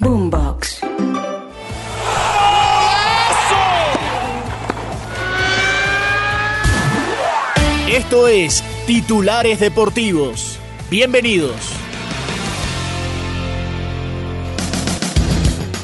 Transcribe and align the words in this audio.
Boombox. 0.00 0.80
Esto 7.86 8.28
es 8.28 8.64
Titulares 8.86 9.60
Deportivos. 9.60 10.58
Bienvenidos. 10.90 11.54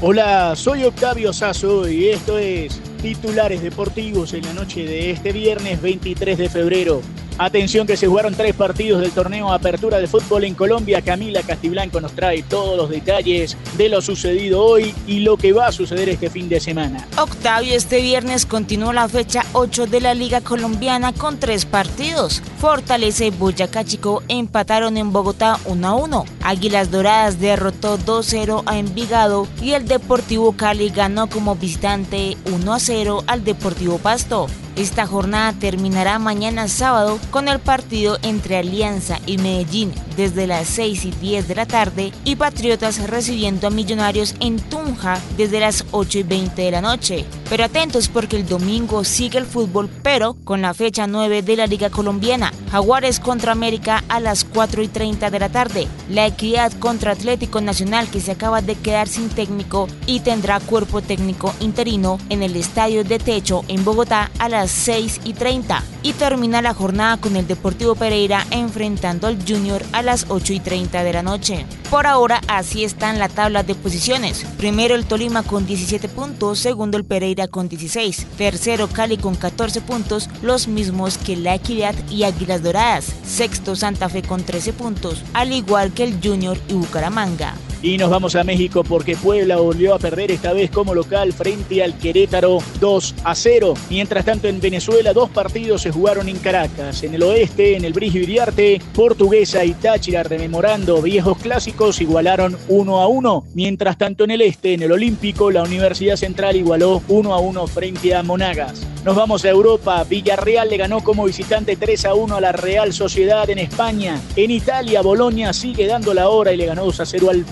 Hola, 0.00 0.56
soy 0.56 0.84
Octavio 0.84 1.34
Sazo 1.34 1.86
y 1.86 2.08
esto 2.08 2.38
es 2.38 2.80
Titulares 3.02 3.60
Deportivos 3.60 4.32
en 4.32 4.46
la 4.46 4.54
noche 4.54 4.86
de 4.86 5.10
este 5.10 5.32
viernes 5.32 5.82
23 5.82 6.38
de 6.38 6.48
febrero. 6.48 7.02
Atención 7.38 7.86
que 7.86 7.96
se 7.96 8.08
jugaron 8.08 8.34
tres 8.34 8.52
partidos 8.52 9.00
del 9.00 9.12
torneo 9.12 9.52
Apertura 9.52 9.98
de 9.98 10.08
Fútbol 10.08 10.42
en 10.42 10.54
Colombia. 10.54 11.02
Camila 11.02 11.40
Castiblanco 11.42 12.00
nos 12.00 12.12
trae 12.12 12.42
todos 12.42 12.76
los 12.76 12.90
detalles 12.90 13.56
de 13.76 13.88
lo 13.88 14.02
sucedido 14.02 14.64
hoy 14.64 14.92
y 15.06 15.20
lo 15.20 15.36
que 15.36 15.52
va 15.52 15.68
a 15.68 15.72
suceder 15.72 16.08
este 16.08 16.30
fin 16.30 16.48
de 16.48 16.58
semana. 16.58 17.06
Octavio, 17.16 17.76
este 17.76 18.02
viernes 18.02 18.44
continuó 18.44 18.92
la 18.92 19.08
fecha 19.08 19.44
8 19.52 19.86
de 19.86 20.00
la 20.00 20.14
Liga 20.14 20.40
Colombiana 20.40 21.12
con 21.12 21.38
tres 21.38 21.64
partidos. 21.64 22.42
Fortaleza 22.58 23.24
y 23.26 23.30
Boyacá 23.30 23.84
Chico 23.84 24.24
empataron 24.26 24.96
en 24.96 25.12
Bogotá 25.12 25.60
1 25.66 25.86
a 25.86 25.94
1. 25.94 26.24
Águilas 26.42 26.90
Doradas 26.90 27.38
derrotó 27.38 27.98
2-0 27.98 28.64
a 28.66 28.78
Envigado 28.78 29.46
y 29.62 29.74
el 29.74 29.86
Deportivo 29.86 30.56
Cali 30.56 30.90
ganó 30.90 31.28
como 31.28 31.54
visitante 31.54 32.36
1 32.52 32.74
a 32.74 32.80
0 32.80 33.22
al 33.28 33.44
Deportivo 33.44 33.98
Pasto. 33.98 34.48
Esta 34.78 35.08
jornada 35.08 35.52
terminará 35.54 36.20
mañana 36.20 36.68
sábado 36.68 37.18
con 37.32 37.48
el 37.48 37.58
partido 37.58 38.16
entre 38.22 38.58
Alianza 38.58 39.18
y 39.26 39.36
Medellín 39.38 39.92
desde 40.18 40.48
las 40.48 40.66
6 40.66 41.04
y 41.04 41.10
10 41.12 41.46
de 41.46 41.54
la 41.54 41.64
tarde 41.64 42.12
y 42.24 42.34
Patriotas 42.34 43.08
recibiendo 43.08 43.68
a 43.68 43.70
Millonarios 43.70 44.34
en 44.40 44.58
Tunja 44.58 45.20
desde 45.36 45.60
las 45.60 45.86
8 45.92 46.18
y 46.18 46.22
20 46.24 46.60
de 46.60 46.70
la 46.72 46.80
noche. 46.80 47.24
Pero 47.48 47.64
atentos 47.64 48.08
porque 48.08 48.36
el 48.36 48.46
domingo 48.46 49.04
sigue 49.04 49.38
el 49.38 49.46
fútbol, 49.46 49.88
pero 50.02 50.34
con 50.44 50.60
la 50.60 50.74
fecha 50.74 51.06
9 51.06 51.42
de 51.42 51.56
la 51.56 51.68
Liga 51.68 51.88
Colombiana. 51.88 52.52
Jaguares 52.72 53.20
contra 53.20 53.52
América 53.52 54.02
a 54.08 54.18
las 54.18 54.44
4 54.44 54.82
y 54.82 54.88
30 54.88 55.30
de 55.30 55.38
la 55.38 55.48
tarde. 55.50 55.86
La 56.10 56.26
Equidad 56.26 56.72
contra 56.72 57.12
Atlético 57.12 57.60
Nacional 57.60 58.10
que 58.10 58.20
se 58.20 58.32
acaba 58.32 58.60
de 58.60 58.74
quedar 58.74 59.06
sin 59.06 59.28
técnico 59.28 59.86
y 60.04 60.20
tendrá 60.20 60.58
cuerpo 60.58 61.00
técnico 61.00 61.54
interino 61.60 62.18
en 62.28 62.42
el 62.42 62.56
Estadio 62.56 63.04
de 63.04 63.20
Techo 63.20 63.62
en 63.68 63.84
Bogotá 63.84 64.32
a 64.40 64.48
las 64.48 64.72
6 64.72 65.20
y 65.24 65.34
30. 65.34 65.84
Y 66.02 66.12
termina 66.14 66.60
la 66.60 66.74
jornada 66.74 67.18
con 67.18 67.36
el 67.36 67.46
Deportivo 67.46 67.94
Pereira 67.94 68.46
enfrentando 68.50 69.26
al 69.26 69.38
Junior 69.46 69.82
a 69.92 70.02
las 70.02 70.07
8 70.28 70.52
y 70.54 70.60
30 70.60 71.04
de 71.04 71.12
la 71.12 71.22
noche. 71.22 71.66
Por 71.90 72.06
ahora 72.06 72.40
así 72.48 72.84
están 72.84 73.18
la 73.18 73.28
tabla 73.28 73.62
de 73.62 73.74
posiciones. 73.74 74.44
Primero 74.56 74.94
el 74.94 75.04
Tolima 75.04 75.42
con 75.42 75.66
17 75.66 76.08
puntos, 76.08 76.58
segundo 76.58 76.96
el 76.96 77.04
Pereira 77.04 77.46
con 77.46 77.68
16, 77.68 78.26
tercero 78.38 78.88
Cali 78.88 79.18
con 79.18 79.34
14 79.34 79.82
puntos, 79.82 80.28
los 80.42 80.66
mismos 80.66 81.18
que 81.18 81.36
La 81.36 81.54
Equidad 81.54 81.94
y 82.10 82.24
Águilas 82.24 82.62
Doradas, 82.62 83.12
sexto 83.24 83.76
Santa 83.76 84.08
Fe 84.08 84.22
con 84.22 84.42
13 84.42 84.72
puntos, 84.72 85.22
al 85.34 85.52
igual 85.52 85.92
que 85.92 86.04
el 86.04 86.18
Junior 86.22 86.58
y 86.68 86.74
Bucaramanga. 86.74 87.54
Y 87.80 87.96
nos 87.96 88.10
vamos 88.10 88.34
a 88.34 88.42
México 88.42 88.82
porque 88.82 89.16
Puebla 89.16 89.56
volvió 89.58 89.94
a 89.94 90.00
perder 90.00 90.32
esta 90.32 90.52
vez 90.52 90.68
como 90.70 90.94
local 90.94 91.32
frente 91.32 91.84
al 91.84 91.96
Querétaro 91.96 92.58
2 92.80 93.14
a 93.22 93.34
0. 93.36 93.74
Mientras 93.88 94.24
tanto 94.24 94.48
en 94.48 94.60
Venezuela 94.60 95.12
dos 95.12 95.30
partidos 95.30 95.82
se 95.82 95.92
jugaron 95.92 96.28
en 96.28 96.38
Caracas. 96.38 97.04
En 97.04 97.14
el 97.14 97.22
oeste, 97.22 97.76
en 97.76 97.84
el 97.84 97.92
Brigio 97.92 98.22
Iriarte, 98.22 98.80
Portuguesa 98.94 99.64
y 99.64 99.74
Táchira 99.74 100.24
rememorando 100.24 101.00
viejos 101.00 101.38
clásicos 101.38 102.00
igualaron 102.00 102.56
1 102.68 103.00
a 103.00 103.06
1. 103.06 103.44
Mientras 103.54 103.96
tanto 103.96 104.24
en 104.24 104.32
el 104.32 104.40
este, 104.40 104.74
en 104.74 104.82
el 104.82 104.90
Olímpico, 104.90 105.50
la 105.52 105.62
Universidad 105.62 106.16
Central 106.16 106.56
igualó 106.56 107.02
1 107.06 107.32
a 107.32 107.38
1 107.38 107.66
frente 107.68 108.14
a 108.14 108.24
Monagas. 108.24 108.84
Nos 109.04 109.14
vamos 109.14 109.44
a 109.44 109.48
Europa. 109.48 110.04
Villarreal 110.04 110.68
le 110.68 110.76
ganó 110.76 111.00
como 111.02 111.24
visitante 111.24 111.76
3 111.76 112.04
a 112.06 112.14
1 112.14 112.36
a 112.36 112.40
la 112.40 112.52
Real 112.52 112.92
Sociedad 112.92 113.48
en 113.48 113.58
España. 113.58 114.20
En 114.34 114.50
Italia, 114.50 115.00
Bolonia 115.00 115.52
sigue 115.52 115.86
dando 115.86 116.12
la 116.12 116.28
hora 116.28 116.52
y 116.52 116.56
le 116.56 116.66
ganó 116.66 116.84
2 116.84 117.00
a 117.00 117.06
0 117.06 117.30
al 117.30 117.44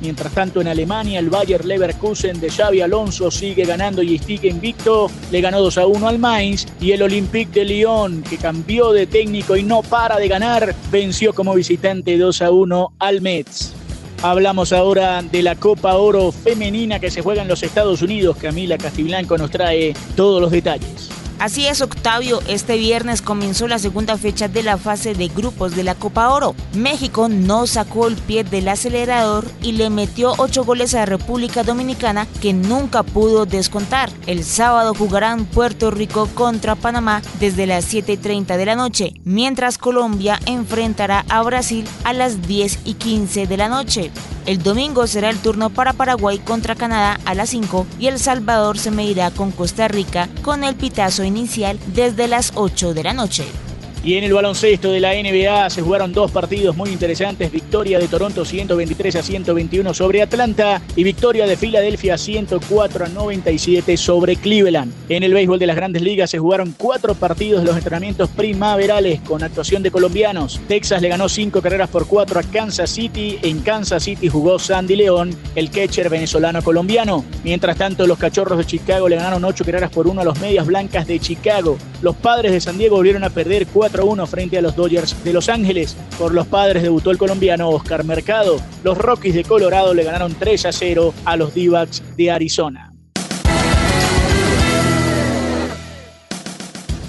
Mientras 0.00 0.32
tanto, 0.32 0.62
en 0.62 0.68
Alemania, 0.68 1.18
el 1.18 1.28
Bayer 1.28 1.66
Leverkusen 1.66 2.40
de 2.40 2.48
Xavi 2.48 2.80
Alonso 2.80 3.30
sigue 3.30 3.64
ganando 3.66 4.02
y 4.02 4.18
sigue 4.18 4.48
invicto. 4.48 5.10
Le 5.30 5.42
ganó 5.42 5.60
2 5.60 5.76
a 5.76 5.86
1 5.86 6.08
al 6.08 6.18
Mainz. 6.18 6.66
Y 6.80 6.92
el 6.92 7.02
Olympique 7.02 7.60
de 7.60 7.66
Lyon, 7.66 8.22
que 8.22 8.38
cambió 8.38 8.92
de 8.92 9.06
técnico 9.06 9.54
y 9.54 9.62
no 9.62 9.82
para 9.82 10.16
de 10.16 10.28
ganar, 10.28 10.74
venció 10.90 11.34
como 11.34 11.52
visitante 11.54 12.16
2 12.16 12.40
a 12.40 12.50
1 12.50 12.92
al 12.98 13.20
Metz. 13.20 13.74
Hablamos 14.22 14.72
ahora 14.72 15.20
de 15.20 15.42
la 15.42 15.56
Copa 15.56 15.96
Oro 15.96 16.32
femenina 16.32 16.98
que 16.98 17.10
se 17.10 17.20
juega 17.20 17.42
en 17.42 17.48
los 17.48 17.62
Estados 17.62 18.00
Unidos. 18.00 18.38
Camila 18.38 18.78
Castiblanco 18.78 19.36
nos 19.36 19.50
trae 19.50 19.92
todos 20.16 20.40
los 20.40 20.50
detalles. 20.50 21.11
Así 21.42 21.66
es, 21.66 21.80
Octavio, 21.80 22.40
este 22.46 22.76
viernes 22.76 23.20
comenzó 23.20 23.66
la 23.66 23.80
segunda 23.80 24.16
fecha 24.16 24.46
de 24.46 24.62
la 24.62 24.78
fase 24.78 25.12
de 25.12 25.26
grupos 25.26 25.74
de 25.74 25.82
la 25.82 25.96
Copa 25.96 26.28
Oro. 26.28 26.54
México 26.72 27.28
no 27.28 27.66
sacó 27.66 28.06
el 28.06 28.14
pie 28.14 28.44
del 28.44 28.68
acelerador 28.68 29.50
y 29.60 29.72
le 29.72 29.90
metió 29.90 30.34
ocho 30.38 30.64
goles 30.64 30.94
a 30.94 31.04
República 31.04 31.64
Dominicana 31.64 32.28
que 32.40 32.52
nunca 32.52 33.02
pudo 33.02 33.44
descontar. 33.44 34.08
El 34.28 34.44
sábado 34.44 34.94
jugarán 34.94 35.44
Puerto 35.44 35.90
Rico 35.90 36.28
contra 36.32 36.76
Panamá 36.76 37.22
desde 37.40 37.66
las 37.66 37.92
7.30 37.92 38.56
de 38.56 38.64
la 38.64 38.76
noche, 38.76 39.14
mientras 39.24 39.78
Colombia 39.78 40.38
enfrentará 40.46 41.24
a 41.28 41.42
Brasil 41.42 41.88
a 42.04 42.12
las 42.12 42.46
10 42.46 42.78
y 42.84 42.94
15 42.94 43.48
de 43.48 43.56
la 43.56 43.68
noche. 43.68 44.12
El 44.44 44.62
domingo 44.62 45.06
será 45.06 45.30
el 45.30 45.38
turno 45.38 45.70
para 45.70 45.92
Paraguay 45.92 46.38
contra 46.38 46.74
Canadá 46.74 47.20
a 47.24 47.34
las 47.34 47.50
5 47.50 47.86
y 48.00 48.08
El 48.08 48.18
Salvador 48.18 48.76
se 48.76 48.90
medirá 48.90 49.30
con 49.30 49.52
Costa 49.52 49.86
Rica 49.86 50.28
con 50.42 50.64
el 50.64 50.74
pitazo 50.74 51.22
inicial 51.22 51.78
desde 51.94 52.26
las 52.26 52.52
8 52.56 52.92
de 52.92 53.04
la 53.04 53.12
noche. 53.12 53.44
Y 54.04 54.16
en 54.16 54.24
el 54.24 54.32
baloncesto 54.32 54.90
de 54.90 54.98
la 54.98 55.12
NBA 55.12 55.70
se 55.70 55.80
jugaron 55.80 56.12
dos 56.12 56.32
partidos 56.32 56.76
muy 56.76 56.90
interesantes. 56.90 57.52
Victoria 57.52 58.00
de 58.00 58.08
Toronto 58.08 58.44
123 58.44 59.14
a 59.14 59.22
121 59.22 59.94
sobre 59.94 60.22
Atlanta 60.22 60.82
y 60.96 61.04
victoria 61.04 61.46
de 61.46 61.56
Filadelfia 61.56 62.18
104 62.18 63.04
a 63.04 63.08
97 63.08 63.96
sobre 63.96 64.34
Cleveland. 64.34 64.92
En 65.08 65.22
el 65.22 65.32
béisbol 65.32 65.60
de 65.60 65.68
las 65.68 65.76
grandes 65.76 66.02
ligas 66.02 66.30
se 66.30 66.40
jugaron 66.40 66.74
cuatro 66.76 67.14
partidos 67.14 67.60
de 67.60 67.68
los 67.68 67.76
entrenamientos 67.76 68.28
primaverales 68.30 69.20
con 69.20 69.44
actuación 69.44 69.84
de 69.84 69.92
colombianos. 69.92 70.60
Texas 70.66 71.00
le 71.00 71.08
ganó 71.08 71.28
cinco 71.28 71.62
carreras 71.62 71.88
por 71.88 72.08
cuatro 72.08 72.40
a 72.40 72.42
Kansas 72.42 72.90
City. 72.90 73.38
En 73.42 73.60
Kansas 73.60 74.02
City 74.02 74.28
jugó 74.28 74.58
Sandy 74.58 74.96
León, 74.96 75.30
el 75.54 75.70
catcher 75.70 76.10
venezolano 76.10 76.60
colombiano. 76.62 77.24
Mientras 77.44 77.76
tanto, 77.76 78.08
los 78.08 78.18
cachorros 78.18 78.58
de 78.58 78.64
Chicago 78.64 79.08
le 79.08 79.14
ganaron 79.14 79.44
ocho 79.44 79.64
carreras 79.64 79.90
por 79.90 80.08
uno 80.08 80.22
a 80.22 80.24
los 80.24 80.40
medias 80.40 80.66
blancas 80.66 81.06
de 81.06 81.20
Chicago. 81.20 81.78
Los 82.02 82.16
padres 82.16 82.50
de 82.50 82.60
San 82.60 82.78
Diego 82.78 82.96
volvieron 82.96 83.22
a 83.22 83.30
perder 83.30 83.68
4-1 83.92 84.26
frente 84.26 84.58
a 84.58 84.62
los 84.62 84.74
Dodgers 84.74 85.22
de 85.24 85.32
Los 85.32 85.48
Ángeles. 85.48 85.96
Por 86.18 86.32
los 86.34 86.46
padres 86.46 86.82
debutó 86.82 87.10
el 87.10 87.18
colombiano 87.18 87.68
Oscar 87.68 88.04
Mercado. 88.04 88.60
Los 88.82 88.98
Rockies 88.98 89.34
de 89.34 89.44
Colorado 89.44 89.94
le 89.94 90.04
ganaron 90.04 90.34
3-0 90.34 91.12
a 91.24 91.36
los 91.36 91.54
d 91.54 91.86
de 92.16 92.30
Arizona. 92.30 92.91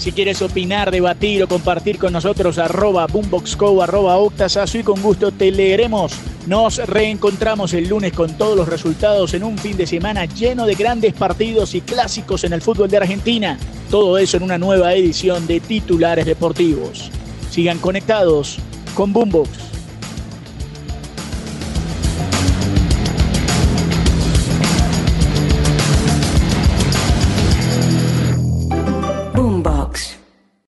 Si 0.00 0.12
quieres 0.12 0.40
opinar, 0.40 0.90
debatir 0.90 1.42
o 1.42 1.46
compartir 1.46 1.98
con 1.98 2.14
nosotros, 2.14 2.56
arroba 2.56 3.06
boomboxco, 3.06 3.82
arroba 3.82 4.16
octasazo 4.16 4.78
y 4.78 4.82
con 4.82 5.02
gusto 5.02 5.30
te 5.30 5.52
leeremos. 5.52 6.14
Nos 6.46 6.78
reencontramos 6.78 7.74
el 7.74 7.86
lunes 7.86 8.14
con 8.14 8.32
todos 8.38 8.56
los 8.56 8.66
resultados 8.66 9.34
en 9.34 9.44
un 9.44 9.58
fin 9.58 9.76
de 9.76 9.86
semana 9.86 10.24
lleno 10.24 10.64
de 10.64 10.74
grandes 10.74 11.12
partidos 11.12 11.74
y 11.74 11.82
clásicos 11.82 12.44
en 12.44 12.54
el 12.54 12.62
fútbol 12.62 12.88
de 12.88 12.96
Argentina. 12.96 13.58
Todo 13.90 14.16
eso 14.16 14.38
en 14.38 14.44
una 14.44 14.56
nueva 14.56 14.94
edición 14.94 15.46
de 15.46 15.60
Titulares 15.60 16.24
Deportivos. 16.24 17.10
Sigan 17.50 17.78
conectados 17.78 18.56
con 18.94 19.12
Boombox. 19.12 19.69